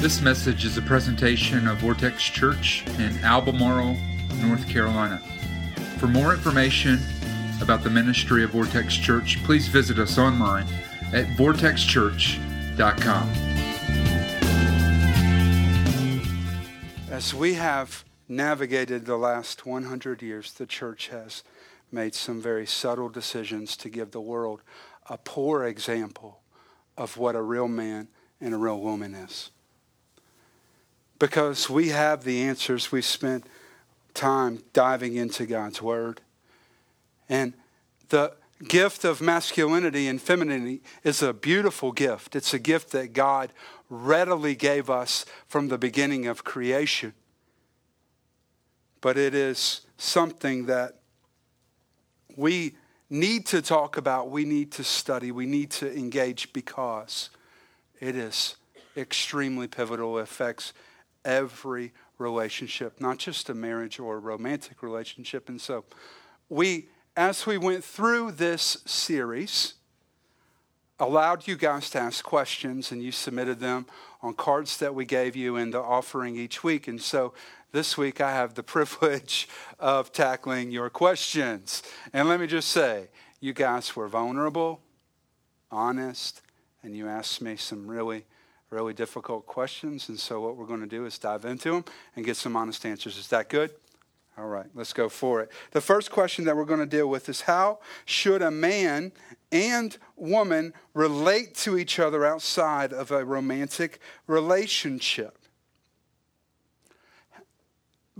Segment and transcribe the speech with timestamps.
[0.00, 3.96] This message is a presentation of Vortex Church in Albemarle,
[4.40, 5.18] North Carolina.
[5.98, 7.00] For more information
[7.60, 10.68] about the ministry of Vortex Church, please visit us online
[11.12, 13.28] at vortexchurch.com.
[17.10, 21.42] As we have navigated the last 100 years, the church has
[21.90, 24.62] made some very subtle decisions to give the world
[25.10, 26.42] a poor example
[26.96, 28.06] of what a real man
[28.40, 29.50] and a real woman is
[31.18, 32.92] because we have the answers.
[32.92, 33.44] We spent
[34.14, 36.20] time diving into God's Word.
[37.28, 37.54] And
[38.08, 38.34] the
[38.66, 42.34] gift of masculinity and femininity is a beautiful gift.
[42.34, 43.52] It's a gift that God
[43.90, 47.14] readily gave us from the beginning of creation.
[49.00, 50.96] But it is something that
[52.36, 52.74] we
[53.10, 57.30] need to talk about, we need to study, we need to engage because
[58.00, 58.56] it is
[58.96, 60.18] extremely pivotal.
[60.18, 60.72] Affects
[61.28, 65.48] every relationship, not just a marriage or a romantic relationship.
[65.48, 65.84] And so,
[66.48, 69.74] we, as we went through this series,
[70.98, 73.86] allowed you guys to ask questions and you submitted them
[74.22, 76.88] on cards that we gave you in the offering each week.
[76.88, 77.34] And so,
[77.70, 81.82] this week I have the privilege of tackling your questions.
[82.14, 84.80] And let me just say, you guys were vulnerable,
[85.70, 86.40] honest,
[86.82, 88.24] and you asked me some really
[88.70, 90.08] really difficult questions.
[90.08, 91.84] And so, what we're going to do is dive into them
[92.16, 93.16] and get some honest answers.
[93.16, 93.70] Is that good?
[94.38, 95.50] All right, let's go for it.
[95.72, 99.10] The first question that we're going to deal with is how should a man
[99.50, 105.36] and woman relate to each other outside of a romantic relationship?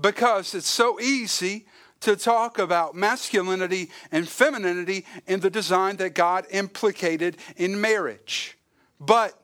[0.00, 1.66] Because it's so easy
[2.00, 8.58] to talk about masculinity and femininity in the design that God implicated in marriage.
[8.98, 9.37] But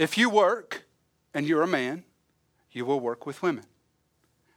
[0.00, 0.84] if you work
[1.34, 2.04] and you're a man,
[2.72, 3.64] you will work with women.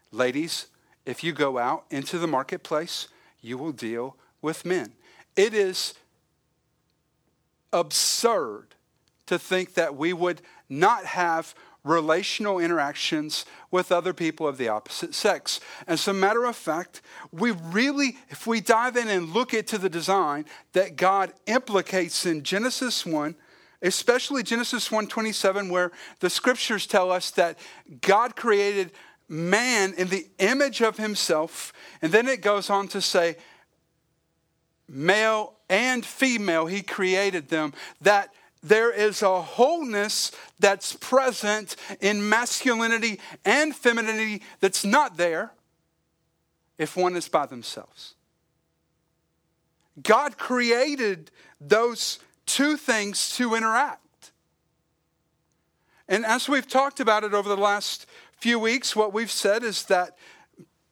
[0.10, 0.68] Ladies,
[1.06, 3.10] if you go out into the marketplace,
[3.42, 4.94] you will deal with men.
[5.36, 5.96] It is
[7.74, 8.76] absurd
[9.26, 11.54] to think that we would not have
[11.84, 15.60] relational interactions with other people of the opposite sex.
[15.86, 17.02] As a matter of fact,
[17.34, 22.44] we really, if we dive in and look into the design that God implicates in
[22.44, 23.36] Genesis 1,
[23.84, 27.60] especially Genesis 1:27 where the scriptures tell us that
[28.02, 28.92] God created
[29.28, 31.72] man in the image of himself
[32.02, 33.36] and then it goes on to say
[34.88, 38.34] male and female he created them that
[38.64, 45.52] there is a wholeness that's present in masculinity and femininity that's not there
[46.78, 48.16] if one is by themselves.
[50.02, 51.30] God created
[51.60, 54.32] those two things to interact.
[56.08, 58.06] And as we've talked about it over the last
[58.38, 60.18] few weeks, what we've said is that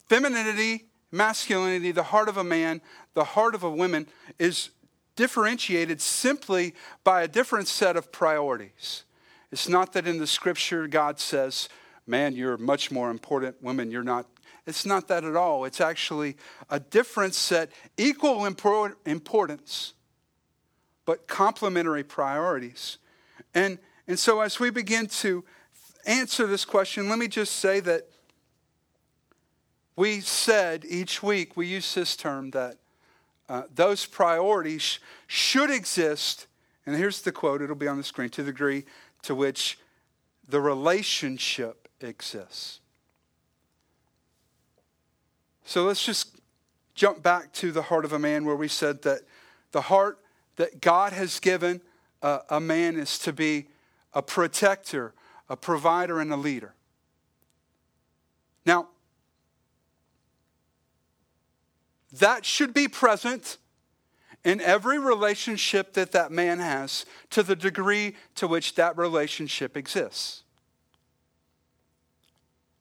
[0.08, 2.82] femininity, masculinity, the heart of a man,
[3.14, 4.08] the heart of a woman
[4.40, 4.70] is
[5.16, 6.74] differentiated simply
[7.04, 9.04] by a different set of priorities.
[9.52, 11.68] It's not that in the scripture God says,
[12.08, 14.26] man, you're much more important, women, you're not.
[14.66, 15.66] It's not that at all.
[15.66, 16.38] It's actually
[16.70, 19.94] a different set, equal importance
[21.06, 22.98] but complementary priorities.
[23.54, 25.44] And, and so, as we begin to
[26.06, 28.08] answer this question, let me just say that
[29.96, 32.78] we said each week, we use this term that
[33.50, 36.48] uh, those priorities should exist.
[36.86, 38.86] And here's the quote, it'll be on the screen to the degree
[39.24, 39.78] to which
[40.48, 42.80] the relationship exists.
[45.66, 46.42] So let's just
[46.96, 49.22] jump back to the heart of a man where we said that
[49.72, 50.20] the heart
[50.56, 51.82] that God has given
[52.22, 53.68] a, a man is to be
[54.14, 55.14] a protector,
[55.50, 56.74] a provider, and a leader.
[58.66, 58.90] Now,
[62.12, 63.58] that should be present
[64.44, 70.44] in every relationship that that man has to the degree to which that relationship exists.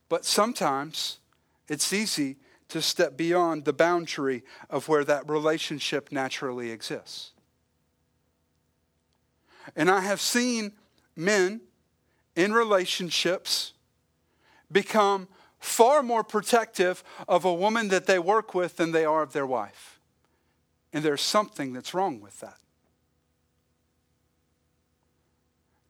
[0.08, 1.18] But sometimes
[1.68, 2.36] it's easy
[2.68, 7.32] to step beyond the boundary of where that relationship naturally exists.
[9.76, 10.72] And I have seen
[11.16, 11.60] men
[12.36, 13.72] in relationships
[14.70, 15.28] become
[15.58, 19.46] far more protective of a woman that they work with than they are of their
[19.46, 20.00] wife.
[20.92, 22.58] And there's something that's wrong with that.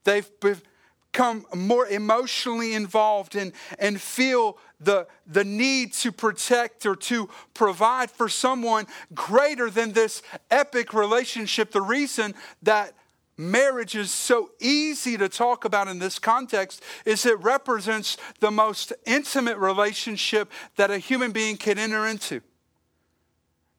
[0.04, 7.28] They've become more emotionally involved and, and feel the, the need to protect or to
[7.54, 11.70] provide for someone greater than this epic relationship.
[11.70, 12.94] The reason that
[13.40, 18.92] marriage is so easy to talk about in this context is it represents the most
[19.06, 22.40] intimate relationship that a human being can enter into.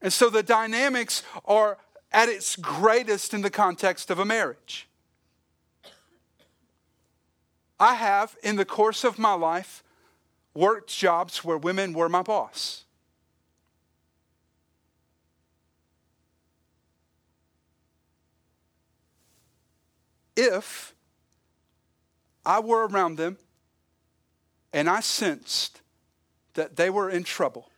[0.02, 1.78] And so the dynamics are
[2.12, 4.88] at its greatest in the context of a marriage.
[7.80, 9.84] I have, in the course of my life,
[10.54, 12.84] worked jobs where women were my boss.
[20.36, 20.96] If
[22.46, 23.38] I were around them
[24.74, 25.82] and I sensed
[26.54, 27.70] that they were in trouble,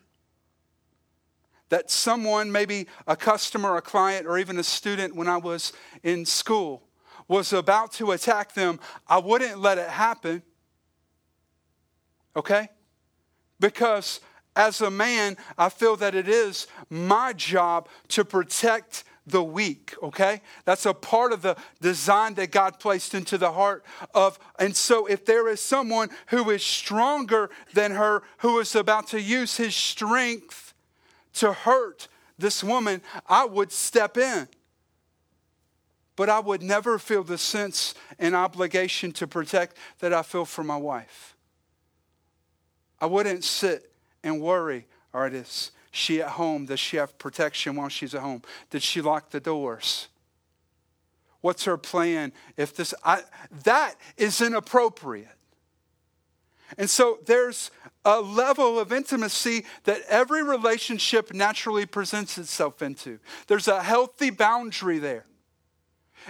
[1.69, 5.73] that someone, maybe a customer, a client, or even a student when I was
[6.03, 6.83] in school,
[7.27, 10.43] was about to attack them, I wouldn't let it happen.
[12.35, 12.69] Okay?
[13.59, 14.19] Because
[14.55, 20.41] as a man, I feel that it is my job to protect the weak, okay?
[20.65, 24.37] That's a part of the design that God placed into the heart of.
[24.59, 29.21] And so, if there is someone who is stronger than her, who is about to
[29.21, 30.73] use his strength
[31.35, 34.47] to hurt this woman, I would step in.
[36.15, 40.63] But I would never feel the sense and obligation to protect that I feel for
[40.63, 41.35] my wife.
[43.01, 43.91] I wouldn't sit
[44.23, 46.65] and worry, right, is she at home?
[46.65, 48.41] Does she have protection while she's at home?
[48.71, 50.07] Did she lock the doors?
[51.41, 53.21] What's her plan if this I,
[53.63, 55.27] that is inappropriate.
[56.77, 57.69] And so there's
[58.03, 63.19] a level of intimacy that every relationship naturally presents itself into.
[63.47, 65.25] There's a healthy boundary there.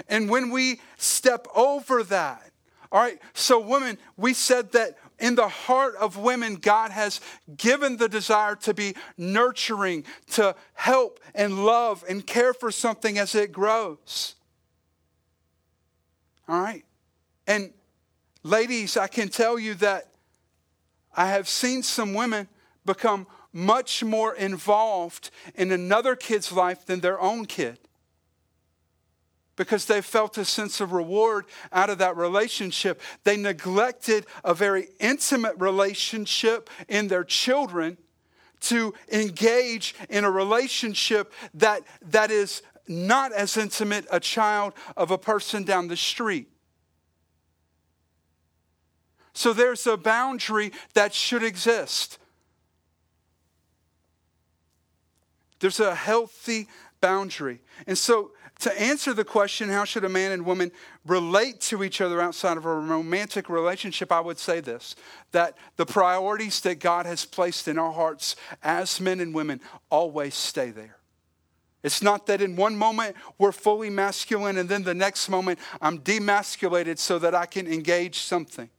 [0.09, 2.51] And when we step over that,
[2.91, 7.21] all right, so women, we said that in the heart of women, God has
[7.55, 13.35] given the desire to be nurturing, to help and love and care for something as
[13.35, 14.35] it grows.
[16.47, 16.83] All right?
[17.47, 17.71] And
[18.43, 20.09] ladies, I can tell you that
[21.15, 22.47] I have seen some women
[22.85, 27.77] become much more involved in another kid's life than their own kid
[29.55, 33.01] because they felt a sense of reward out of that relationship.
[33.23, 37.97] They neglected a very intimate relationship in their children
[38.61, 45.17] to engage in a relationship that, that is not as intimate a child of a
[45.17, 46.47] person down the street.
[49.33, 52.19] So there's a boundary that should exist.
[55.63, 56.67] There's a healthy
[56.99, 57.61] boundary.
[57.87, 60.73] And so, to answer the question, how should a man and woman
[61.05, 64.93] relate to each other outside of a romantic relationship, I would say this
[65.31, 70.35] that the priorities that God has placed in our hearts as men and women always
[70.35, 70.97] stay there.
[71.81, 75.99] It's not that in one moment we're fully masculine and then the next moment I'm
[75.99, 78.69] demasculated so that I can engage something.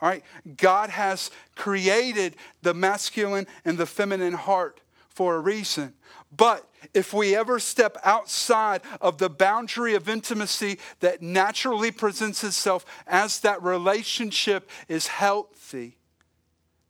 [0.00, 0.24] All right?
[0.56, 4.80] God has created the masculine and the feminine heart
[5.14, 5.94] for a reason.
[6.36, 12.84] But if we ever step outside of the boundary of intimacy that naturally presents itself
[13.06, 15.96] as that relationship is healthy,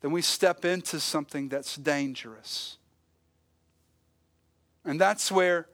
[0.00, 2.78] then we step into something that's dangerous.
[4.84, 5.68] And that's where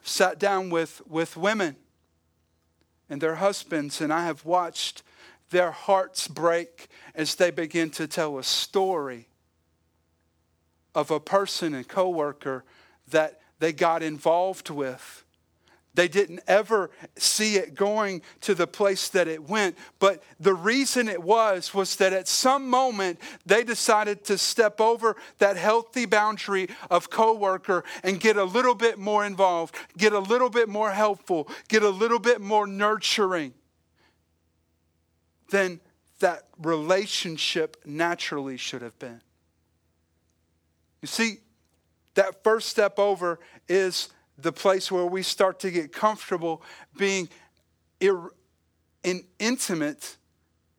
[0.00, 1.76] I've sat down with, with women
[3.08, 5.02] and their husbands, and I have watched
[5.50, 9.29] their hearts break as they begin to tell a story
[10.94, 12.64] of a person and coworker
[13.08, 15.24] that they got involved with
[15.94, 19.76] they didn't ever see it going to the place that it went.
[19.98, 25.16] But the reason it was, was that at some moment they decided to step over
[25.38, 30.50] that healthy boundary of coworker and get a little bit more involved, get a little
[30.50, 33.52] bit more helpful, get a little bit more nurturing
[35.50, 35.80] than
[36.20, 39.20] that relationship naturally should have been.
[41.02, 41.38] You see,
[42.14, 43.38] that first step over
[43.68, 46.62] is the place where we start to get comfortable
[46.96, 47.28] being
[48.00, 48.30] ir-
[49.02, 50.16] in intimate,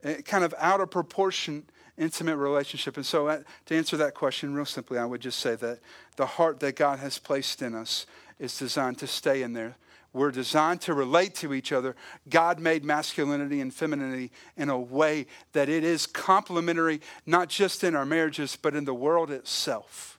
[0.02, 1.64] eh, kind of out of proportion
[1.98, 2.96] intimate relationship.
[2.96, 5.80] And so, uh, to answer that question real simply, I would just say that
[6.16, 8.06] the heart that God has placed in us
[8.38, 9.76] is designed to stay in there
[10.12, 11.96] we're designed to relate to each other.
[12.28, 17.94] God made masculinity and femininity in a way that it is complementary, not just in
[17.94, 20.18] our marriages, but in the world itself.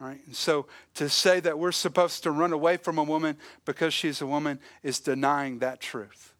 [0.00, 0.20] All right?
[0.26, 4.20] And so to say that we're supposed to run away from a woman because she's
[4.20, 6.34] a woman is denying that truth.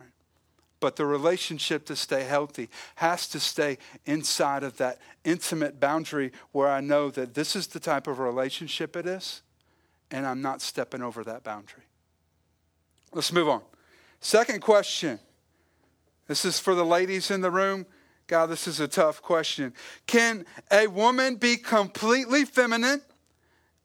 [0.00, 0.10] Right?
[0.80, 6.68] But the relationship to stay healthy has to stay inside of that intimate boundary where
[6.68, 9.42] I know that this is the type of relationship it is
[10.12, 11.84] and I'm not stepping over that boundary.
[13.12, 13.62] Let's move on.
[14.20, 15.18] Second question.
[16.28, 17.86] This is for the ladies in the room.
[18.26, 19.74] God, this is a tough question.
[20.06, 23.02] Can a woman be completely feminine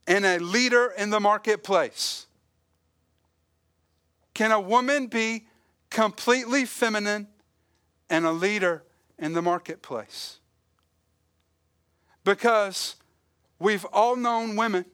[0.06, 2.28] and a leader in the marketplace?
[4.34, 5.48] Can a woman be
[5.90, 7.28] completely feminine
[8.10, 8.84] and a leader
[9.18, 10.40] in the marketplace?
[12.24, 12.98] Because
[13.60, 14.86] we've all known women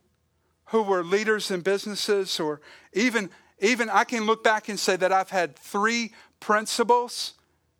[0.73, 2.59] who were leaders in businesses or
[2.93, 7.33] even even I can look back and say that I've had three principals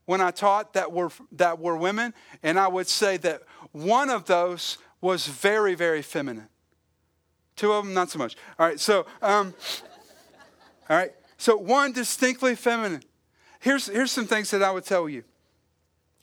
[0.05, 4.25] when I taught that were that were women and I would say that one of
[4.25, 6.49] those was very very feminine.
[7.55, 8.35] Two of them not so much.
[8.59, 9.55] All right, so um,
[10.87, 11.13] all right.
[11.39, 13.01] So one distinctly feminine.
[13.59, 15.23] Here's here's some things that I would tell you.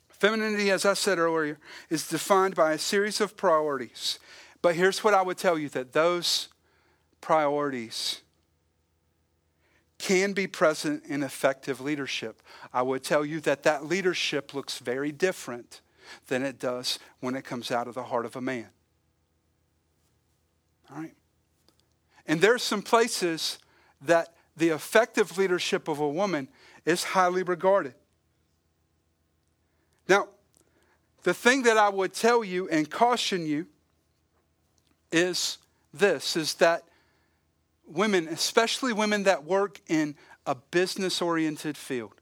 [0.07, 1.59] Femininity, as I said earlier,
[1.89, 4.19] is defined by a series of priorities.
[4.61, 6.47] But here's what I would tell you that those
[7.21, 8.21] priorities
[9.97, 12.41] can be present in effective leadership.
[12.73, 15.81] I would tell you that that leadership looks very different
[16.27, 18.69] than it does when it comes out of the heart of a man.
[20.89, 21.13] All right?
[22.25, 23.59] And there are some places
[24.01, 26.47] that the effective leadership of a woman
[26.85, 27.93] is highly regarded.
[30.07, 30.29] Now,
[31.23, 33.67] the thing that I would tell you and caution you
[35.11, 35.59] is
[35.93, 36.83] this is that
[37.85, 42.13] women, especially women that work in a business oriented field,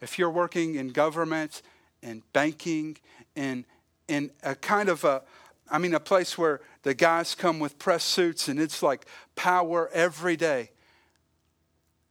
[0.00, 1.62] if you're working in government,
[2.02, 2.96] in banking,
[3.34, 3.64] in,
[4.08, 5.22] in a kind of a,
[5.70, 9.88] I mean, a place where the guys come with press suits and it's like power
[9.92, 10.70] every day.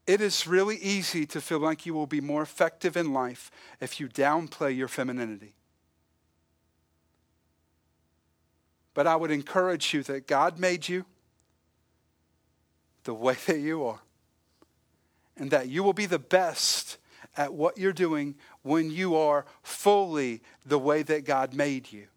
[0.05, 4.00] It is really easy to feel like you will be more effective in life if
[4.00, 5.53] you downplay your femininity.
[8.93, 11.05] But I would encourage you that God made you
[13.03, 14.00] the way that you are,
[15.38, 16.98] and that you will be the best
[17.36, 22.07] at what you're doing when you are fully the way that God made you.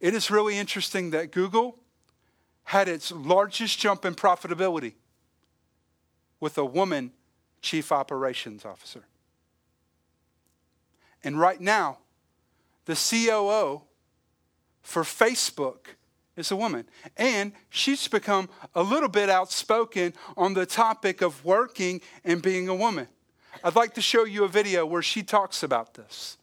[0.00, 1.78] It is really interesting that Google
[2.64, 4.94] had its largest jump in profitability
[6.38, 7.12] with a woman
[7.62, 9.04] chief operations officer.
[11.24, 11.98] And right now,
[12.84, 13.82] the COO
[14.82, 15.96] for Facebook
[16.38, 16.88] is a woman.
[17.16, 22.74] And she's become a little bit outspoken on the topic of working and being a
[22.74, 23.08] woman.
[23.64, 26.36] I'd like to show you a video where she talks about this.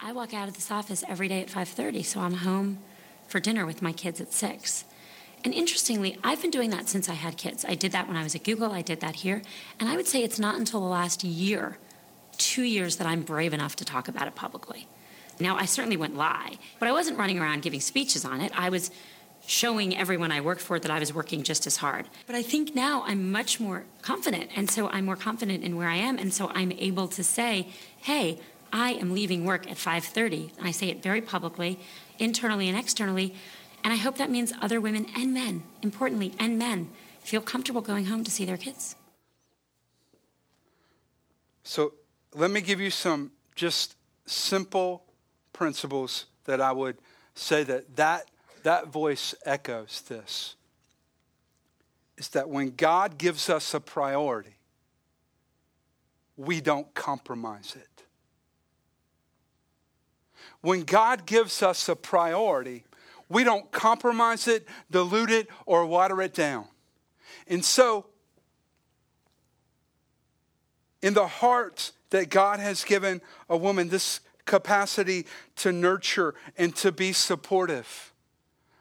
[0.00, 2.80] I walk out of this office every day at 5:30, so I'm home
[3.28, 4.84] for dinner with my kids at 6.
[5.44, 7.64] And interestingly, I've been doing that since I had kids.
[7.64, 9.42] I did that when I was at Google, I did that here,
[9.78, 11.78] and I would say it's not until the last year,
[12.36, 14.88] 2 years that I'm brave enough to talk about it publicly.
[15.40, 18.52] Now, I certainly wouldn't lie, but I wasn't running around giving speeches on it.
[18.54, 18.90] I was
[19.46, 22.06] showing everyone I worked for that I was working just as hard.
[22.26, 25.88] But I think now I'm much more confident, and so I'm more confident in where
[25.88, 28.40] I am, and so I'm able to say, "Hey,
[28.72, 31.80] I am leaving work at 5:30." I say it very publicly,
[32.18, 33.34] internally and externally,
[33.82, 38.06] and I hope that means other women and men, importantly, and men feel comfortable going
[38.06, 38.94] home to see their kids.
[41.64, 41.94] So,
[42.34, 43.96] let me give you some just
[44.26, 45.04] simple
[45.52, 46.96] principles that I would
[47.34, 48.30] say that that,
[48.62, 50.56] that voice echoes this
[52.16, 54.56] is that when God gives us a priority,
[56.36, 58.04] we don't compromise it.
[60.60, 62.84] When God gives us a priority,
[63.28, 66.66] we don't compromise it, dilute it, or water it down.
[67.48, 68.06] And so,
[71.00, 76.92] in the heart that God has given a woman, this capacity to nurture and to
[76.92, 78.12] be supportive.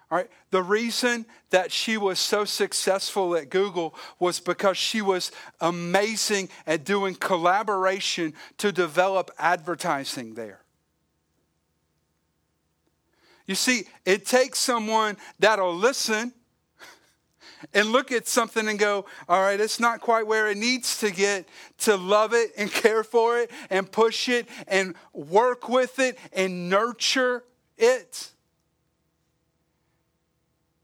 [0.10, 0.30] All right.
[0.50, 6.84] The reason that she was so successful at Google was because she was amazing at
[6.84, 10.60] doing collaboration to develop advertising there.
[13.48, 16.34] You see, it takes someone that'll listen
[17.74, 21.12] and look at something and go, all right, it's not quite where it needs to
[21.12, 21.48] get,
[21.80, 26.70] to love it and care for it and push it and work with it and
[26.70, 27.44] nurture
[27.77, 28.32] it.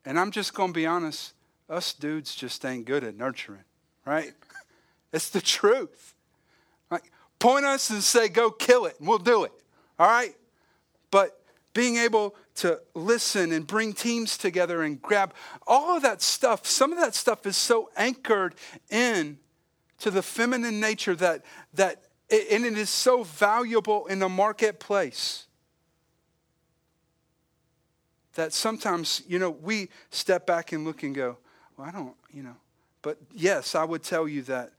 [0.06, 1.34] And I'm just going to be honest,
[1.70, 3.64] us dudes just ain't good at nurturing,
[4.06, 4.34] right?
[5.14, 6.14] It's the truth.
[6.92, 9.54] Like, point us and say, go kill it, and we'll do it,
[9.98, 10.36] all right?
[11.12, 11.40] But
[11.74, 15.34] being able to listen and bring teams together and grab
[15.66, 16.66] all of that stuff.
[16.66, 18.56] Some of that stuff is so anchored
[18.90, 19.40] in
[20.00, 25.46] to the feminine nature that that and it is so valuable in the marketplace
[28.34, 31.38] that sometimes, you know, we step back and look and go,
[31.76, 32.56] well, I don't, you know.
[33.02, 34.74] But yes, I would tell you that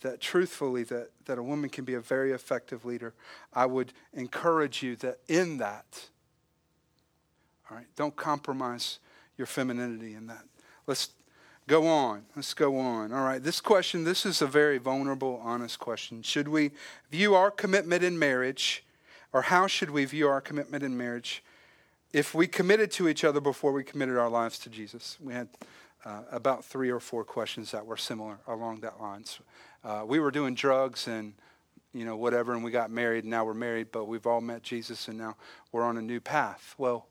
[0.00, 3.12] that truthfully that, that a woman can be a very effective leader.
[3.52, 6.08] I would encourage you that in that,
[7.70, 8.98] all right, don't compromise
[9.36, 10.44] your femininity in that.
[10.86, 11.10] Let's
[11.66, 12.24] go on.
[12.34, 13.12] Let's go on.
[13.12, 16.22] All right, this question, this is a very vulnerable, honest question.
[16.22, 16.72] Should we
[17.10, 18.84] view our commitment in marriage,
[19.32, 21.44] or how should we view our commitment in marriage
[22.12, 25.16] if we committed to each other before we committed our lives to Jesus?
[25.20, 25.48] We had
[26.04, 29.38] uh, about three or four questions that were similar along that lines.
[29.84, 31.34] Uh, we were doing drugs and
[31.92, 34.62] you know whatever, and we got married, and now we're married, but we've all met
[34.62, 35.36] Jesus, and now
[35.72, 36.74] we're on a new path.
[36.78, 37.06] Well,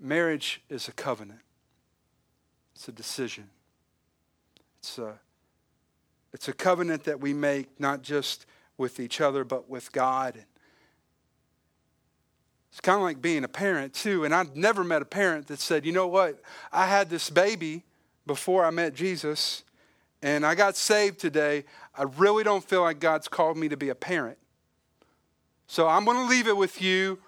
[0.00, 1.40] marriage is a covenant.
[2.74, 3.48] It's a decision.
[4.80, 5.18] It's a
[6.32, 8.44] it's a covenant that we make not just
[8.76, 10.44] with each other, but with God.
[12.70, 14.26] It's kind of like being a parent, too.
[14.26, 17.84] And I've never met a parent that said, you know what, I had this baby
[18.26, 19.62] before I met Jesus,
[20.20, 21.64] and I got saved today.
[21.96, 24.36] I really don't feel like God's called me to be a parent.
[25.66, 27.18] So I'm going to leave it with you,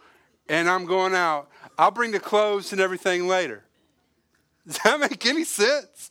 [0.50, 1.48] and I'm going out.
[1.78, 3.64] I'll bring the clothes and everything later.
[4.66, 6.10] Does that make any sense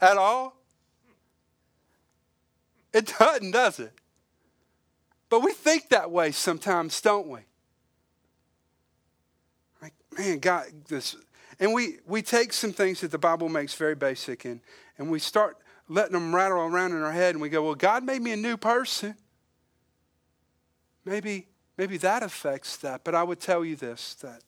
[0.00, 0.56] at all?
[2.92, 3.92] It doesn't, does it?
[5.28, 7.40] But we think that way sometimes, don't we?
[9.82, 11.14] Like, man, God, this.
[11.60, 14.60] And we, we take some things that the Bible makes very basic and,
[14.96, 18.02] and we start letting them rattle around in our head and we go, well, God
[18.02, 19.14] made me a new person.
[21.04, 23.04] Maybe, maybe that affects that.
[23.04, 24.40] But I would tell you this that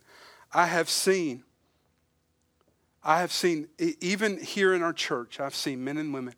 [0.52, 1.44] I have seen,
[3.02, 6.34] I have seen, even here in our church, I've seen men and women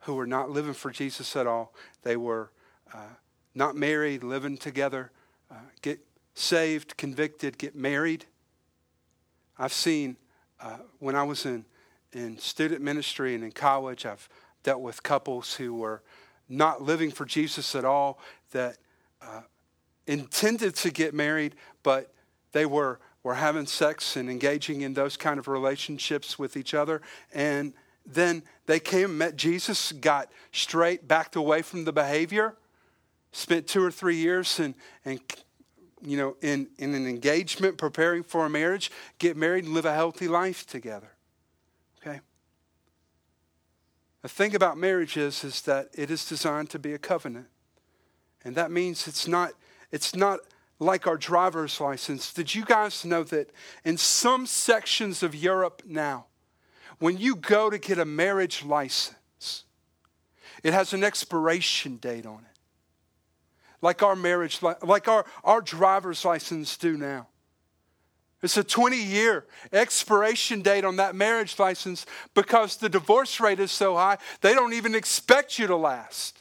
[0.00, 1.74] who were not living for Jesus at all.
[2.02, 2.50] They were
[2.92, 3.14] uh,
[3.54, 5.10] not married, living together,
[5.50, 6.00] uh, get
[6.34, 8.24] saved, convicted, get married.
[9.58, 10.16] I've seen
[10.60, 11.66] uh, when I was in,
[12.12, 14.28] in student ministry and in college, I've
[14.62, 16.02] dealt with couples who were
[16.48, 18.18] not living for Jesus at all,
[18.52, 18.78] that
[19.22, 19.42] uh,
[20.06, 22.12] intended to get married, but
[22.52, 27.02] they were, were having sex and engaging in those kind of relationships with each other.
[27.32, 27.74] And
[28.06, 32.56] then they came, met Jesus, got straight, backed away from the behavior,
[33.32, 35.20] spent two or three years and, and
[36.02, 39.94] you know, in, in an engagement, preparing for a marriage, get married and live a
[39.94, 41.10] healthy life together.
[42.00, 42.20] Okay?
[44.22, 47.48] The thing about marriage is, is that it is designed to be a covenant.
[48.44, 49.52] And that means it's not,
[49.92, 50.40] it's not
[50.80, 52.32] like our driver's license.
[52.32, 53.50] Did you guys know that
[53.84, 56.26] in some sections of Europe now,
[56.98, 59.64] when you go to get a marriage license,
[60.64, 62.58] it has an expiration date on it.
[63.82, 67.28] Like our marriage, like our, our driver's license do now.
[68.42, 73.70] It's a 20 year expiration date on that marriage license because the divorce rate is
[73.70, 76.39] so high, they don't even expect you to last.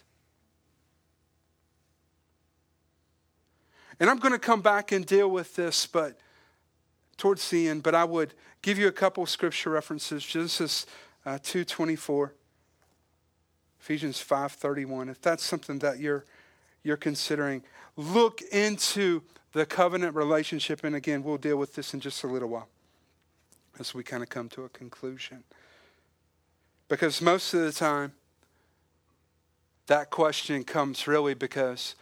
[3.99, 6.17] And I'm going to come back and deal with this, but
[7.17, 10.23] towards the end, but I would give you a couple scripture references.
[10.25, 10.85] Genesis
[11.25, 12.31] uh, 2.24,
[13.81, 15.09] Ephesians 5.31.
[15.09, 16.25] If that's something that you're,
[16.83, 17.61] you're considering,
[17.97, 20.83] look into the covenant relationship.
[20.83, 22.69] And again, we'll deal with this in just a little while
[23.79, 25.43] as we kind of come to a conclusion.
[26.87, 28.13] Because most of the time,
[29.87, 31.95] that question comes really because,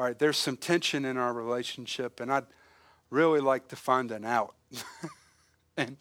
[0.00, 2.46] all right, there's some tension in our relationship, and I'd
[3.10, 4.54] really like to find an out.
[5.76, 5.98] and,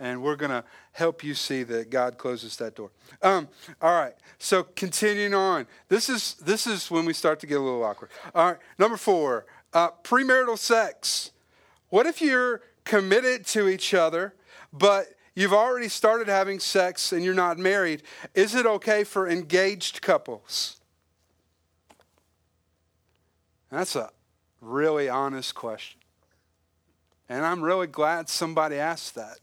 [0.00, 2.92] and we're going to help you see that God closes that door.
[3.20, 3.48] Um,
[3.82, 5.66] all right, so continuing on.
[5.90, 8.08] This is, this is when we start to get a little awkward.
[8.34, 11.32] All right, number four uh, premarital sex.
[11.90, 14.34] What if you're committed to each other,
[14.72, 18.02] but you've already started having sex and you're not married?
[18.34, 20.78] Is it okay for engaged couples?
[23.72, 24.10] That's a
[24.60, 25.98] really honest question.
[27.28, 29.38] And I'm really glad somebody asked that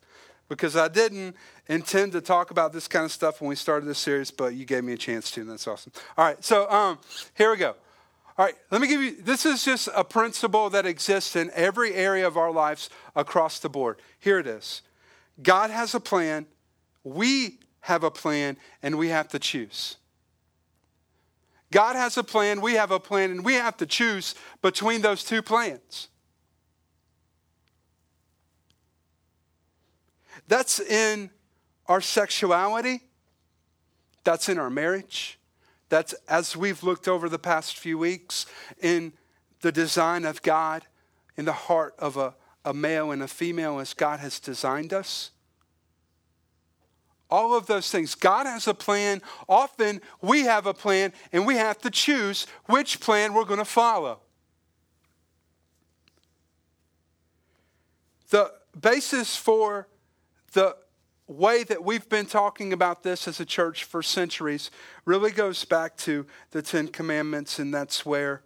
[0.47, 1.35] because I didn't
[1.67, 4.65] intend to talk about this kind of stuff when we started this series, but you
[4.65, 5.91] gave me a chance to, and that's awesome.
[6.15, 6.99] All right, so um,
[7.33, 7.75] here we go.
[8.37, 11.95] All right, let me give you this is just a principle that exists in every
[11.95, 13.99] area of our lives across the board.
[14.19, 14.83] Here it is
[15.41, 16.45] God has a plan,
[17.03, 19.97] we have a plan, and we have to choose.
[21.71, 25.23] God has a plan, we have a plan, and we have to choose between those
[25.23, 26.07] two plans.
[30.47, 31.29] That's in
[31.85, 33.01] our sexuality,
[34.23, 35.39] that's in our marriage,
[35.89, 38.47] that's as we've looked over the past few weeks
[38.81, 39.13] in
[39.61, 40.85] the design of God,
[41.37, 45.31] in the heart of a, a male and a female as God has designed us.
[47.29, 48.15] All of those things.
[48.15, 49.21] God has a plan.
[49.47, 53.65] Often we have a plan, and we have to choose which plan we're going to
[53.65, 54.19] follow.
[58.29, 59.87] The basis for
[60.53, 60.75] the
[61.27, 64.71] way that we've been talking about this as a church for centuries
[65.05, 68.41] really goes back to the Ten Commandments, and that's where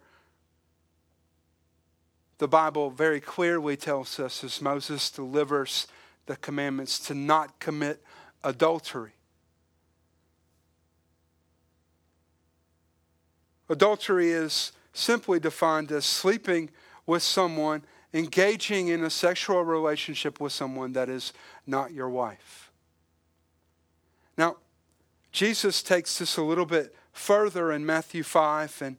[2.38, 5.86] the Bible very clearly tells us as Moses delivers
[6.26, 8.02] the commandments to not commit
[8.44, 9.12] adultery.
[13.68, 16.70] Adultery is simply defined as sleeping
[17.06, 21.32] with someone, engaging in a sexual relationship with someone that is
[21.66, 22.70] not your wife.
[24.36, 24.56] Now,
[25.32, 28.96] Jesus takes this a little bit further in Matthew 5 and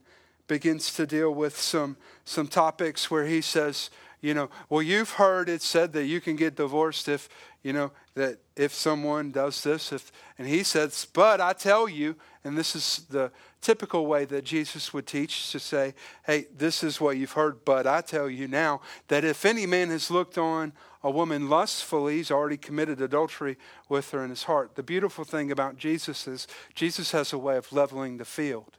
[0.47, 3.89] begins to deal with some, some topics where he says,
[4.21, 7.29] you know, well, you've heard it said that you can get divorced if,
[7.61, 12.15] you know, that if someone does this, if, and he says, but I tell you,
[12.45, 15.93] and this is the typical way that Jesus would teach to say,
[16.25, 19.89] hey, this is what you've heard, but I tell you now that if any man
[19.89, 20.71] has looked on
[21.03, 23.57] a woman lustfully, he's already committed adultery
[23.89, 24.75] with her in his heart.
[24.75, 28.77] The beautiful thing about Jesus is Jesus has a way of leveling the field.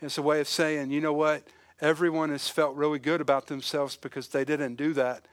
[0.00, 1.46] Has a way of saying, you know what?
[1.80, 5.26] Everyone has felt really good about themselves because they didn't do that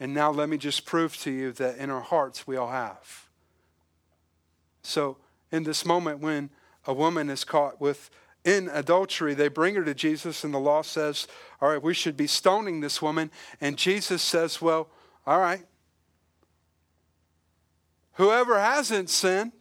[0.00, 3.28] and now let me just prove to you that in our hearts we all have.
[4.82, 5.18] So,
[5.52, 6.48] in this moment when
[6.86, 8.10] a woman is caught with
[8.42, 11.28] in adultery, they bring her to Jesus, and the law says,
[11.60, 13.30] All right, we should be stoning this woman.
[13.60, 14.88] And Jesus says, Well,
[15.26, 15.66] all right.
[18.14, 19.52] Whoever hasn't sinned,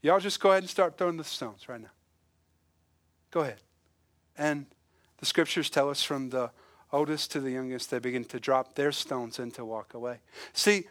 [0.00, 1.90] y'all just go ahead and start throwing the stones right now.
[3.30, 3.60] Go ahead.
[4.38, 4.66] And
[5.18, 6.50] the scriptures tell us from the
[6.96, 10.18] oldest to the youngest, they begin to drop their stones and to walk away.
[10.52, 10.86] See,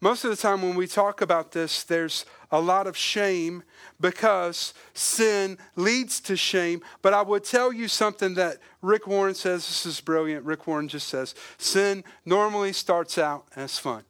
[0.00, 3.62] most of the time when we talk about this, there's a lot of shame
[4.00, 6.82] because sin leads to shame.
[7.00, 9.66] But I would tell you something that Rick Warren says.
[9.66, 10.44] This is brilliant.
[10.44, 14.04] Rick Warren just says sin normally starts out as fun.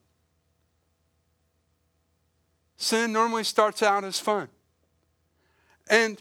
[2.76, 4.48] Sin normally starts out as fun.
[5.88, 6.20] And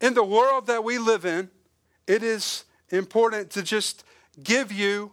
[0.00, 1.50] in the world that we live in,
[2.06, 4.04] it is important to just
[4.42, 5.12] give you,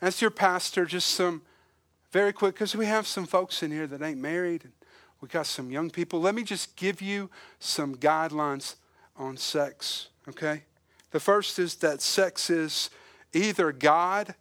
[0.00, 1.42] as your pastor, just some
[2.10, 4.72] very quick, because we have some folks in here that ain't married, and
[5.20, 6.20] we got some young people.
[6.20, 8.76] Let me just give you some guidelines
[9.16, 10.62] on sex, okay?
[11.10, 12.90] The first is that sex is
[13.32, 14.34] either God,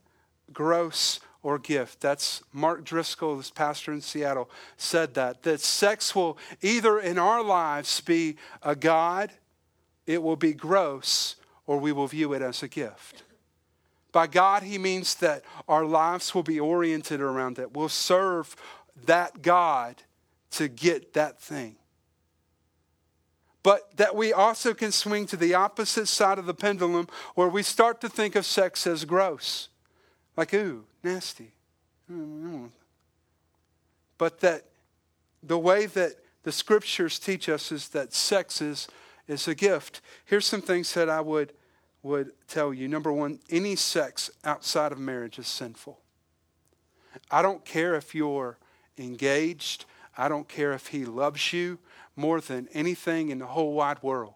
[0.54, 2.02] gross, or gift.
[2.02, 5.44] That's Mark Driscoll, this pastor in Seattle, said that.
[5.44, 9.32] That sex will either in our lives be a God,
[10.06, 11.36] it will be gross,
[11.68, 13.24] or we will view it as a gift.
[14.12, 17.74] By God, he means that our lives will be oriented around it.
[17.74, 18.56] We'll serve
[19.06, 20.02] that God
[20.52, 21.76] to get that thing.
[23.62, 27.62] But that we also can swing to the opposite side of the pendulum where we
[27.62, 29.68] start to think of sex as gross.
[30.38, 31.52] Like, ooh, nasty.
[34.18, 34.64] But that
[35.44, 38.88] the way that the scriptures teach us is that sex is
[39.28, 40.02] is a gift.
[40.26, 41.54] Here's some things that I would,
[42.04, 42.88] would tell you.
[42.88, 46.00] Number one, any sex outside of marriage is sinful.
[47.30, 48.58] I don't care if you're
[48.98, 49.86] engaged,
[50.18, 51.80] I don't care if he loves you
[52.16, 54.34] more than anything in the whole wide world.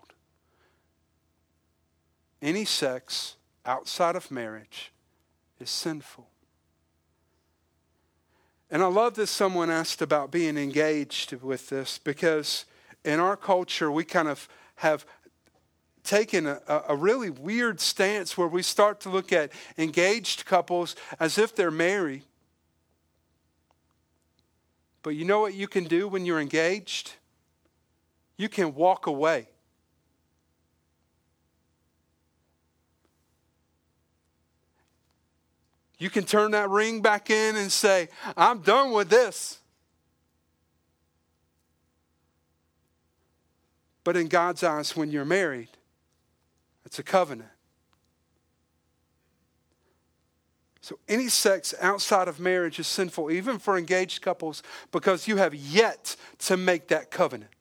[2.41, 4.91] Any sex outside of marriage
[5.60, 6.27] is sinful.
[8.69, 12.65] And I love that someone asked about being engaged with this because
[13.04, 14.47] in our culture, we kind of
[14.82, 15.06] have
[16.04, 21.38] taken a, a, really weird stance where we start to look at engaged couples as
[21.38, 22.24] if they're married.
[25.04, 27.13] But you know what you can do when you're engaged?
[28.38, 29.48] You can walk away.
[36.00, 39.61] You can turn that ring back in and say, I'm done with this.
[44.04, 45.70] But in God's eyes, when you're married,
[46.86, 47.50] it's a covenant.
[50.82, 55.54] So any sex outside of marriage is sinful, even for engaged couples, because you have
[55.54, 57.52] yet to make that covenant.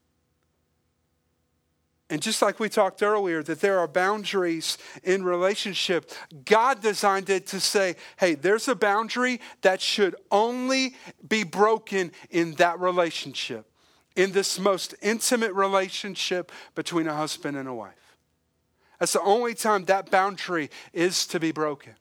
[2.09, 6.11] And just like we talked earlier, that there are boundaries in relationship,
[6.45, 10.97] God designed it to say, hey, there's a boundary that should only
[11.29, 13.70] be broken in that relationship
[14.17, 18.17] in this most intimate relationship between a husband and a wife.
[18.99, 21.95] That's the only time that boundary is to be broken.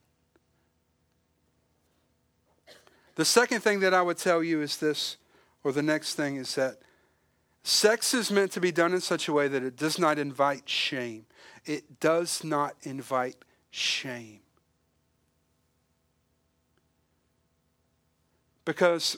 [3.16, 5.18] The second thing that I would tell you is this,
[5.64, 6.80] or the next thing is that
[7.64, 10.68] sex is meant to be done in such a way that it does not invite
[10.68, 11.26] shame.
[11.66, 13.38] It does not invite
[13.72, 14.40] shame.
[18.66, 19.18] Because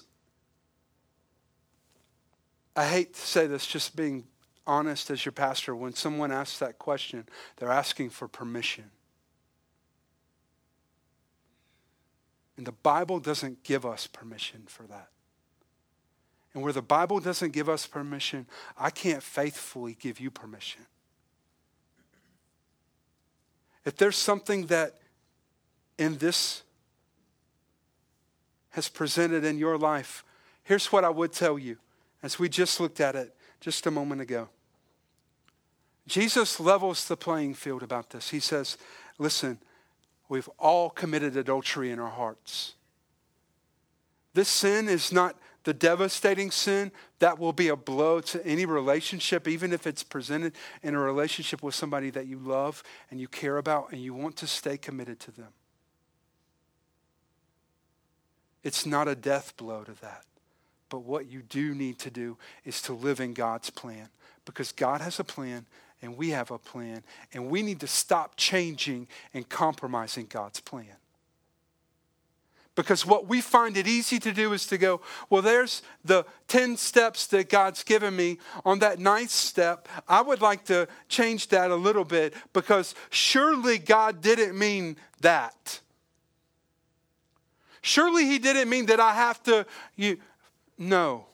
[2.76, 4.26] I hate to say this, just being
[4.66, 8.86] honest as your pastor, when someone asks that question, they're asking for permission.
[12.58, 15.10] And the Bible doesn't give us permission for that.
[16.54, 18.46] And where the Bible doesn't give us permission,
[18.78, 20.86] I can't faithfully give you permission.
[23.84, 25.00] If there's something that
[25.98, 26.64] in this
[28.72, 30.24] has presented in your life,
[30.64, 31.78] here's what I would tell you
[32.24, 34.50] as we just looked at it just a moment ago.
[36.08, 38.30] Jesus levels the playing field about this.
[38.30, 38.78] He says,
[39.20, 39.60] Listen,
[40.32, 42.76] We've all committed adultery in our hearts.
[44.34, 49.46] This sin is not the devastating sin that will be a blow to any relationship,
[49.46, 50.54] even if it's presented
[50.84, 54.38] in a relationship with somebody that you love and you care about and you want
[54.38, 55.50] to stay committed to them.
[58.64, 60.24] It's not a death blow to that.
[60.92, 64.10] But what you do need to do is to live in God's plan
[64.46, 65.66] because God has a plan
[66.02, 70.96] and we have a plan, and we need to stop changing and compromising God's plan.
[72.74, 76.78] Because what we find it easy to do is to go, well, there's the 10
[76.78, 78.40] steps that God's given me.
[78.66, 83.78] On that ninth step, I would like to change that a little bit because surely
[83.78, 85.82] God didn't mean that.
[87.82, 89.66] Surely He didn't mean that I have to.
[89.96, 90.18] You,
[90.82, 91.28] no.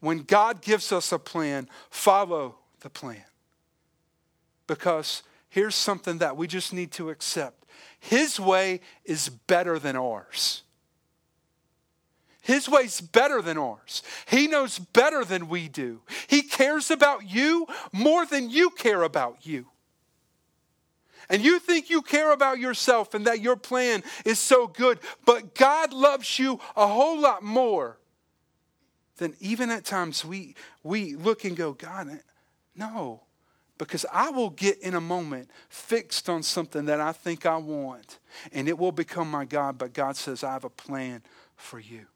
[0.00, 3.24] When God gives us a plan, follow the plan
[4.66, 7.64] because here's something that we just need to accept
[7.98, 10.62] His way is better than ours.
[12.42, 14.02] His way's better than ours.
[14.26, 16.02] He knows better than we do.
[16.26, 19.68] He cares about you more than you care about you.
[21.30, 25.54] And you think you care about yourself and that your plan is so good, but
[25.54, 27.96] God loves you a whole lot more
[29.16, 32.16] than even at times we, we look and go, God, eh,
[32.76, 33.22] no.
[33.76, 38.18] Because I will get in a moment fixed on something that I think I want,
[38.52, 39.78] and it will become my God.
[39.78, 41.22] But God says, I have a plan
[41.56, 42.06] for you.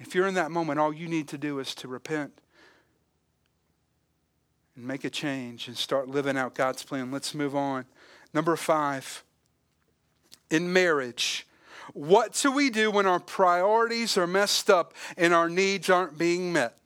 [0.00, 2.40] If you're in that moment, all you need to do is to repent
[4.74, 7.12] and make a change and start living out God's plan.
[7.12, 7.84] Let's move on.
[8.32, 9.22] Number five,
[10.50, 11.46] in marriage,
[11.94, 16.52] what do we do when our priorities are messed up and our needs aren't being
[16.52, 16.76] met?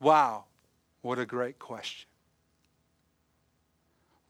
[0.00, 0.44] Wow.
[1.02, 2.08] What a great question.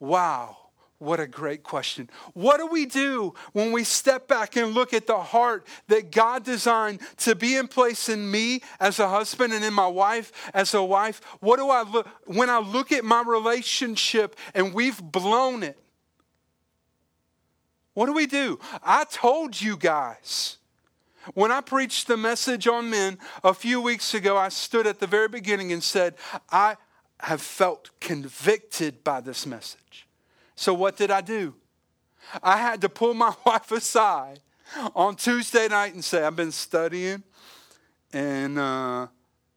[0.00, 0.56] Wow.
[0.98, 2.08] What a great question.
[2.32, 6.44] What do we do when we step back and look at the heart that God
[6.44, 10.72] designed to be in place in me as a husband and in my wife as
[10.72, 11.20] a wife?
[11.40, 15.78] What do I look when I look at my relationship and we've blown it?
[17.94, 18.58] What do we do?
[18.82, 20.58] I told you guys.
[21.32, 25.06] When I preached the message on men a few weeks ago, I stood at the
[25.06, 26.16] very beginning and said,
[26.50, 26.76] I
[27.20, 30.06] have felt convicted by this message.
[30.54, 31.54] So, what did I do?
[32.42, 34.40] I had to pull my wife aside
[34.94, 37.22] on Tuesday night and say, I've been studying
[38.12, 39.06] and uh,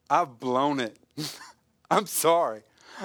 [0.09, 0.97] I've blown it.
[1.91, 2.61] I'm sorry.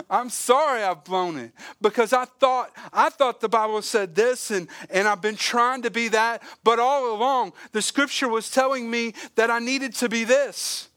[0.08, 4.68] I'm sorry I've blown it because I thought I thought the Bible said this and,
[4.90, 9.14] and I've been trying to be that, but all along the scripture was telling me
[9.34, 10.88] that I needed to be this.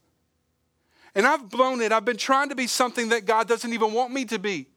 [1.13, 1.91] And I've blown it.
[1.91, 4.67] I've been trying to be something that God doesn't even want me to be.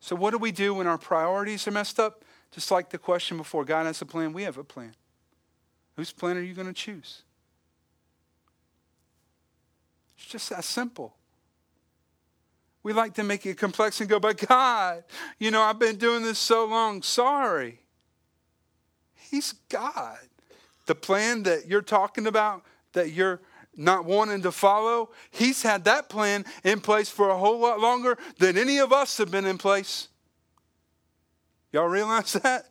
[0.00, 2.24] So, what do we do when our priorities are messed up?
[2.50, 4.94] Just like the question before God has a plan, we have a plan.
[5.96, 7.24] Whose plan are you going to choose?
[10.16, 11.14] It's just that simple.
[12.82, 15.04] We like to make it complex and go, but God,
[15.38, 17.02] you know, I've been doing this so long.
[17.02, 17.80] Sorry.
[19.14, 20.18] He's God.
[20.86, 22.62] The plan that you're talking about,
[22.92, 23.40] that you're
[23.76, 28.16] not wanting to follow, He's had that plan in place for a whole lot longer
[28.38, 30.08] than any of us have been in place.
[31.72, 32.70] Y'all realize that?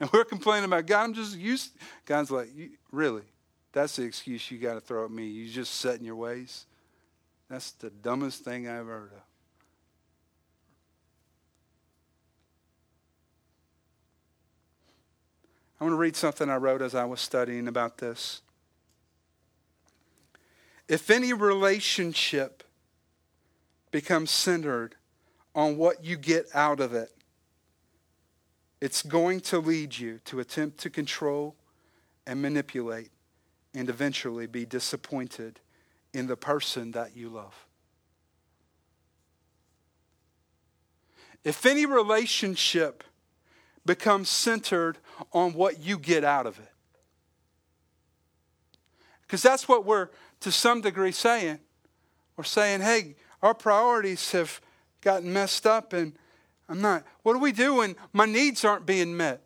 [0.00, 1.04] And we're complaining about God.
[1.04, 1.72] I'm just used.
[2.04, 2.50] God's like,
[2.92, 3.22] really?
[3.72, 5.26] That's the excuse you got to throw at me.
[5.26, 6.66] You just set in your ways.
[7.48, 9.22] That's the dumbest thing I've heard of.
[15.80, 18.42] I want to read something I wrote as I was studying about this.
[20.88, 22.64] If any relationship
[23.90, 24.96] becomes centered
[25.54, 27.10] on what you get out of it,
[28.80, 31.56] it's going to lead you to attempt to control
[32.26, 33.10] and manipulate
[33.74, 35.60] and eventually be disappointed
[36.12, 37.54] in the person that you love.
[41.44, 43.04] If any relationship
[43.86, 44.98] becomes centered
[45.32, 46.72] on what you get out of it,
[49.22, 50.08] because that's what we're
[50.40, 51.58] to some degree saying.
[52.36, 54.60] We're saying, hey, our priorities have
[55.00, 56.14] gotten messed up and
[56.68, 57.04] I'm not.
[57.22, 59.42] What do we do when my needs aren't being met?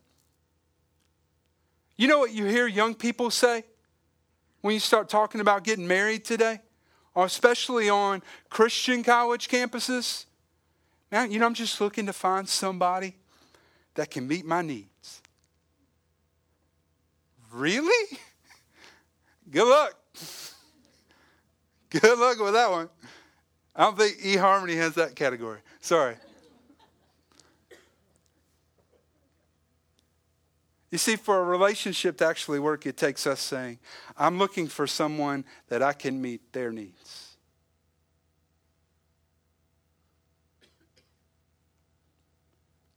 [1.96, 3.64] You know what you hear young people say
[4.62, 6.60] when you start talking about getting married today,
[7.14, 10.24] or especially on Christian college campuses?
[11.10, 13.16] Man, you know, I'm just looking to find somebody
[13.94, 15.20] that can meet my needs.
[17.52, 18.18] Really?
[19.50, 19.94] Good luck.
[21.90, 22.88] Good luck with that one.
[23.76, 25.58] I don't think eHarmony has that category.
[25.80, 26.16] Sorry.
[30.92, 33.78] You see, for a relationship to actually work, it takes us saying,
[34.14, 37.36] I'm looking for someone that I can meet their needs.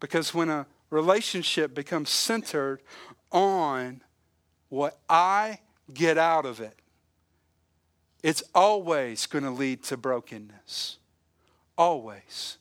[0.01, 2.81] Because when a relationship becomes centered
[3.31, 4.01] on
[4.67, 5.59] what I
[5.93, 6.77] get out of it,
[8.21, 10.97] it's always going to lead to brokenness.
[11.77, 12.57] Always.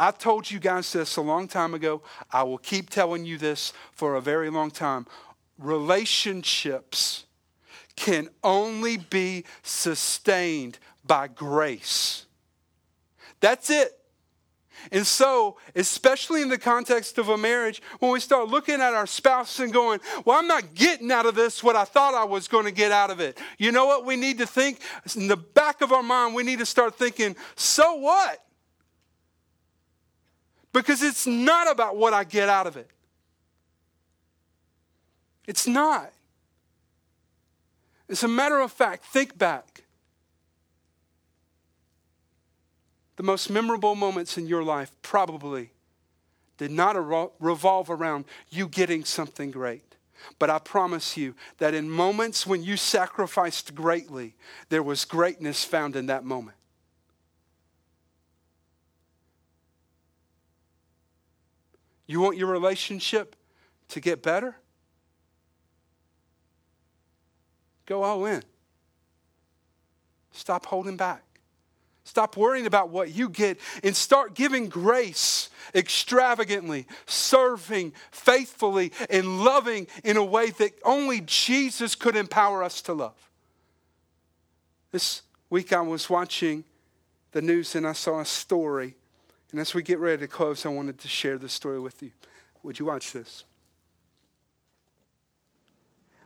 [0.00, 2.00] I told you guys this a long time ago.
[2.32, 5.06] I will keep telling you this for a very long time.
[5.58, 7.26] Relationships
[7.96, 12.24] can only be sustained by grace.
[13.40, 13.92] That's it.
[14.90, 19.06] And so, especially in the context of a marriage, when we start looking at our
[19.06, 22.48] spouse and going, Well, I'm not getting out of this what I thought I was
[22.48, 23.36] going to get out of it.
[23.58, 24.80] You know what we need to think?
[25.14, 28.42] In the back of our mind, we need to start thinking, So what?
[30.72, 32.88] Because it's not about what I get out of it.
[35.46, 36.12] It's not.
[38.08, 39.82] As a matter of fact, think back.
[43.20, 45.68] the most memorable moments in your life probably
[46.56, 46.96] did not
[47.38, 49.94] revolve around you getting something great.
[50.38, 54.36] But I promise you that in moments when you sacrificed greatly,
[54.70, 56.56] there was greatness found in that moment.
[62.10, 63.36] You want your relationship
[63.90, 64.56] to get better?
[67.86, 68.42] Go all in.
[70.32, 71.22] Stop holding back.
[72.02, 79.86] Stop worrying about what you get and start giving grace extravagantly, serving faithfully, and loving
[80.02, 83.30] in a way that only Jesus could empower us to love.
[84.90, 86.64] This week I was watching
[87.30, 88.96] the news and I saw a story.
[89.52, 92.12] And as we get ready to close, I wanted to share this story with you.
[92.62, 93.44] Would you watch this?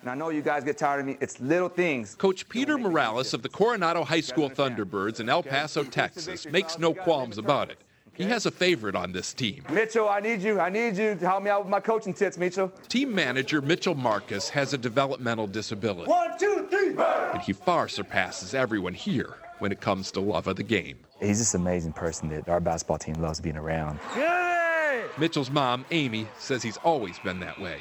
[0.03, 1.17] And I know you guys get tired of me.
[1.21, 2.15] It's little things.
[2.15, 6.93] Coach Peter Morales of the Coronado High School Thunderbirds in El Paso, Texas, makes no
[6.93, 7.79] qualms about it.
[8.13, 9.65] He has a favorite on this team.
[9.71, 10.61] Mitchell, I need you.
[10.61, 12.69] I need you to help me out with my coaching tips, Mitchell.
[12.89, 16.09] Team manager Mitchell Marcus has a developmental disability.
[16.09, 17.33] One, two, three, burn!
[17.33, 20.99] And he far surpasses everyone here when it comes to love of the game.
[21.21, 23.99] He's just an amazing person that our basketball team loves being around.
[24.15, 25.05] Yay!
[25.17, 27.79] Mitchell's mom, Amy, says he's always been that way.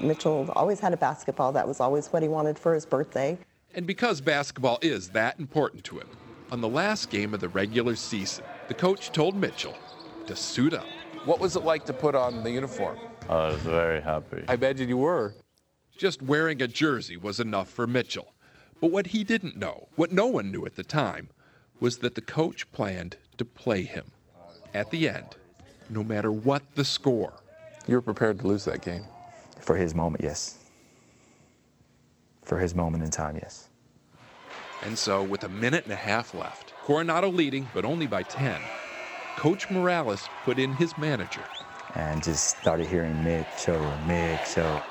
[0.00, 1.50] Mitchell always had a basketball.
[1.50, 3.36] That was always what he wanted for his birthday.
[3.74, 6.06] And because basketball is that important to him,
[6.52, 9.74] on the last game of the regular season, the coach told Mitchell
[10.28, 10.86] to suit up.
[11.24, 12.96] What was it like to put on the uniform?
[13.28, 14.44] I was very happy.
[14.46, 15.34] I imagine you were.
[15.96, 18.33] Just wearing a jersey was enough for Mitchell.
[18.80, 21.30] But what he didn't know, what no one knew at the time,
[21.80, 24.12] was that the coach planned to play him
[24.72, 25.36] at the end,
[25.88, 27.34] no matter what the score.
[27.86, 29.04] You were prepared to lose that game.
[29.60, 30.58] For his moment, yes.
[32.42, 33.68] For his moment in time, yes.
[34.82, 38.60] And so, with a minute and a half left, Coronado leading, but only by 10,
[39.36, 41.44] Coach Morales put in his manager.
[41.94, 44.82] And just started hearing Mitchell, Mitchell.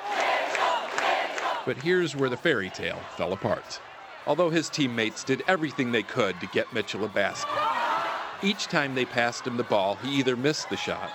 [1.66, 3.80] But here's where the fairy tale fell apart.
[4.26, 7.50] Although his teammates did everything they could to get Mitchell a basket,
[8.42, 11.10] each time they passed him the ball, he either missed the shot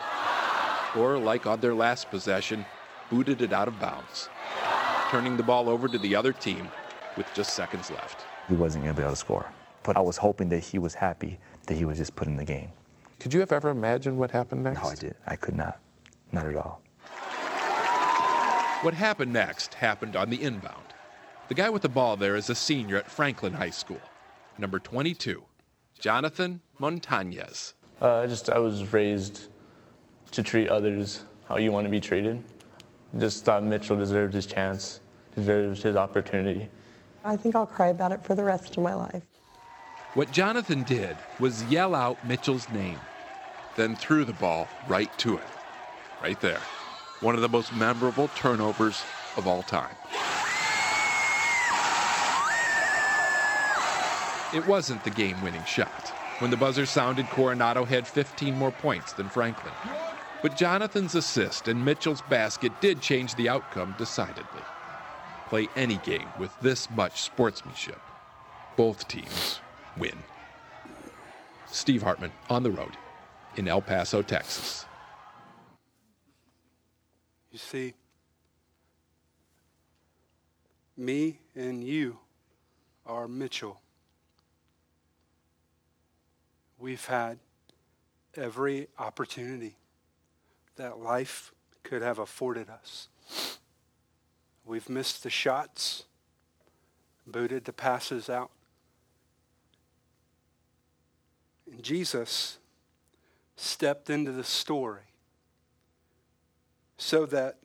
[0.95, 2.65] or, like on their last possession,
[3.09, 4.29] booted it out of bounds,
[5.09, 6.69] turning the ball over to the other team
[7.15, 8.25] with just seconds left.
[8.47, 9.51] He wasn't going to be able to score,
[9.83, 12.45] but I was hoping that he was happy that he was just put in the
[12.45, 12.71] game.
[13.19, 14.81] Could you have ever imagined what happened next?
[14.81, 15.15] No, I did.
[15.27, 15.79] I could not.
[16.31, 16.81] Not at all.
[18.81, 20.93] What happened next happened on the inbound.
[21.49, 23.99] The guy with the ball there is a senior at Franklin High School.
[24.57, 25.43] number 22,
[25.99, 27.73] Jonathan Montañez.
[27.99, 29.47] Uh, just I was raised
[30.31, 32.41] to treat others how you want to be treated.
[33.17, 35.01] Just thought Mitchell deserved his chance,
[35.35, 36.69] deserved his opportunity.
[37.25, 39.23] I think I'll cry about it for the rest of my life.
[40.13, 42.99] What Jonathan did was yell out Mitchell's name,
[43.75, 45.43] then threw the ball right to it.
[46.21, 46.61] Right there.
[47.21, 49.03] One of the most memorable turnovers
[49.35, 49.95] of all time.
[54.53, 56.13] It wasn't the game winning shot.
[56.39, 59.73] When the buzzer sounded, Coronado had 15 more points than Franklin.
[60.41, 64.61] But Jonathan's assist and Mitchell's basket did change the outcome decidedly.
[65.49, 67.99] Play any game with this much sportsmanship.
[68.77, 69.59] Both teams
[69.97, 70.17] win.
[71.67, 72.97] Steve Hartman on the road
[73.57, 74.85] in El Paso, Texas.
[77.51, 77.93] You see,
[80.95, 82.17] me and you
[83.05, 83.81] are Mitchell.
[86.77, 87.39] We've had
[88.35, 89.75] every opportunity
[90.75, 91.51] that life
[91.83, 93.07] could have afforded us.
[94.63, 96.03] We've missed the shots,
[97.25, 98.51] booted the passes out.
[101.71, 102.59] And Jesus
[103.55, 105.08] stepped into the story
[106.99, 107.55] so that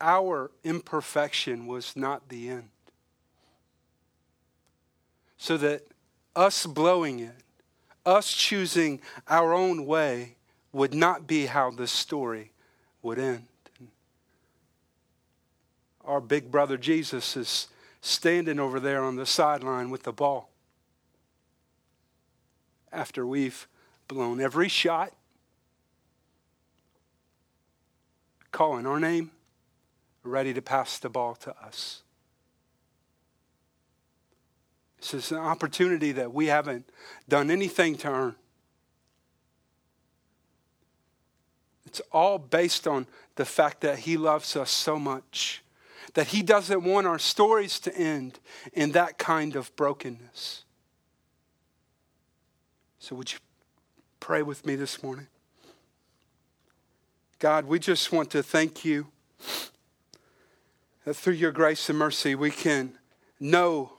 [0.00, 2.68] our imperfection was not the end.
[5.38, 5.86] So that
[6.34, 7.36] us blowing it,
[8.04, 10.34] us choosing our own way,
[10.72, 12.50] would not be how this story
[13.02, 13.46] would end.
[16.04, 17.68] Our big brother Jesus is
[18.00, 20.50] standing over there on the sideline with the ball.
[22.92, 23.68] After we've
[24.08, 25.12] blown every shot,
[28.52, 29.30] calling our name,
[30.22, 32.02] ready to pass the ball to us.
[35.00, 36.88] This is an opportunity that we haven't
[37.28, 38.34] done anything to earn.
[41.86, 45.64] It's all based on the fact that He loves us so much,
[46.14, 48.38] that He doesn't want our stories to end
[48.72, 50.64] in that kind of brokenness.
[52.98, 53.38] So, would you
[54.20, 55.26] pray with me this morning?
[57.40, 59.06] God, we just want to thank you
[61.06, 62.98] that through your grace and mercy we can
[63.40, 63.94] know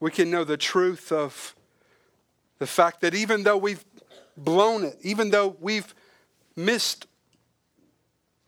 [0.00, 1.54] we can know the truth of
[2.58, 3.84] the fact that even though we've
[4.38, 5.94] blown it, even though we've
[6.56, 7.06] missed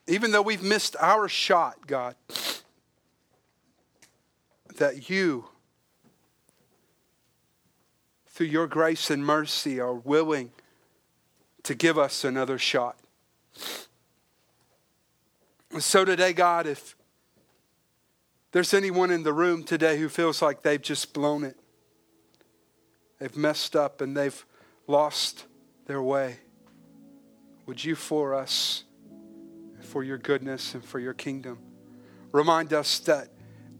[0.08, 2.16] even though we've missed our shot, God,
[4.78, 5.51] that you
[8.42, 10.50] through your grace and mercy, are willing
[11.62, 12.98] to give us another shot.
[15.78, 16.96] So, today, God, if
[18.50, 21.56] there's anyone in the room today who feels like they've just blown it,
[23.20, 24.44] they've messed up, and they've
[24.88, 25.44] lost
[25.86, 26.38] their way,
[27.66, 28.82] would you for us,
[29.82, 31.60] for your goodness and for your kingdom,
[32.32, 33.28] remind us that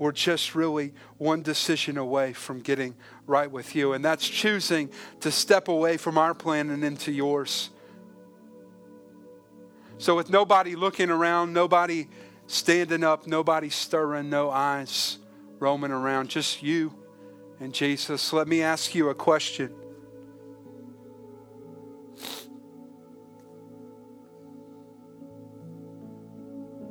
[0.02, 2.96] we're just really one decision away from getting
[3.26, 3.92] right with you.
[3.92, 4.90] And that's choosing
[5.20, 7.70] to step away from our plan and into yours.
[9.98, 12.08] So, with nobody looking around, nobody
[12.48, 15.18] standing up, nobody stirring, no eyes
[15.60, 16.92] roaming around, just you
[17.60, 19.72] and Jesus, let me ask you a question.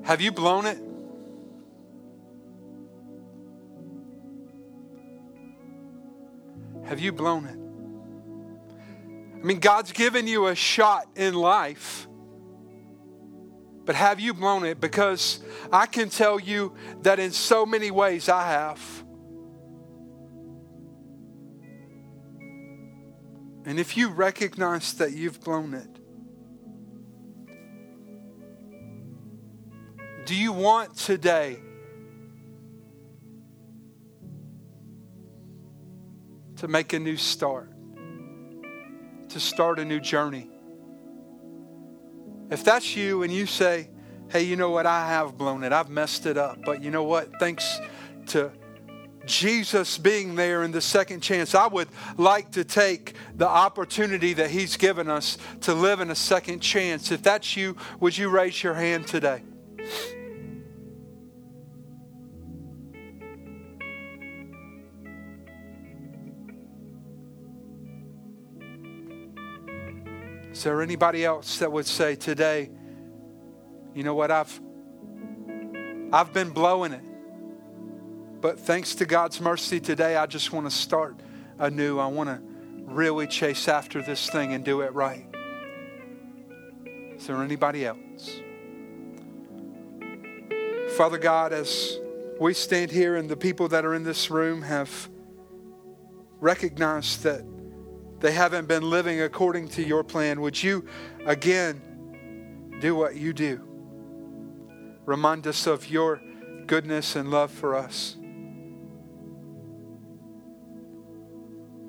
[0.03, 0.90] Have you blown it?
[6.91, 7.57] Have you blown it?
[9.39, 12.05] I mean, God's given you a shot in life.
[13.85, 14.81] But have you blown it?
[14.81, 15.39] Because
[15.71, 18.81] I can tell you that in so many ways I have.
[23.63, 25.87] And if you recognize that you've blown it,
[30.25, 31.57] do you want today
[36.61, 37.71] to make a new start,
[39.29, 40.47] to start a new journey.
[42.51, 43.89] If that's you and you say,
[44.29, 47.01] hey, you know what, I have blown it, I've messed it up, but you know
[47.01, 47.79] what, thanks
[48.27, 48.51] to
[49.25, 54.51] Jesus being there in the second chance, I would like to take the opportunity that
[54.51, 57.11] He's given us to live in a second chance.
[57.11, 59.41] If that's you, would you raise your hand today?
[70.61, 72.69] Is there anybody else that would say today,
[73.95, 74.61] you know what, I've
[76.13, 77.01] I've been blowing it.
[78.41, 81.19] But thanks to God's mercy today, I just want to start
[81.57, 81.97] anew.
[81.97, 82.39] I want to
[82.83, 85.25] really chase after this thing and do it right.
[87.15, 88.39] Is there anybody else?
[90.95, 91.97] Father God, as
[92.39, 95.09] we stand here and the people that are in this room have
[96.39, 97.43] recognized that
[98.21, 100.85] they haven't been living according to your plan, would you
[101.25, 101.81] again
[102.79, 103.67] do what you do?
[105.05, 106.21] Remind us of your
[106.67, 108.15] goodness and love for us.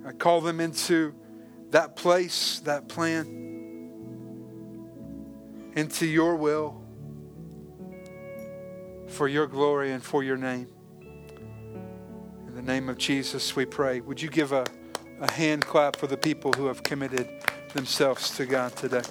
[0.07, 1.15] I call them into
[1.71, 3.27] that place, that plan,
[5.77, 6.83] into your will,
[9.07, 10.69] for your glory and for your name.
[12.49, 14.01] In the name of Jesus, we pray.
[14.01, 14.65] Would you give a,
[15.23, 17.29] a hand clap for the people who have committed
[17.75, 19.03] themselves to God today?